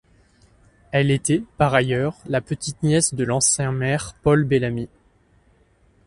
Elle 0.91 1.11
était, 1.11 1.43
par 1.59 1.75
ailleurs, 1.75 2.17
la 2.25 2.41
petite-nièce 2.41 3.13
de 3.13 3.23
l'ancien 3.23 3.71
maire 3.71 4.15
Paul 4.23 4.45
Bellamy. 4.45 4.89